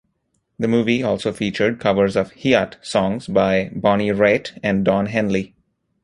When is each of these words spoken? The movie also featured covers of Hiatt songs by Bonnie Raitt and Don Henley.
The 0.57 0.67
movie 0.67 1.03
also 1.03 1.31
featured 1.31 1.79
covers 1.79 2.15
of 2.15 2.31
Hiatt 2.41 2.77
songs 2.83 3.27
by 3.27 3.69
Bonnie 3.71 4.09
Raitt 4.09 4.57
and 4.63 4.83
Don 4.83 5.05
Henley. 5.05 5.53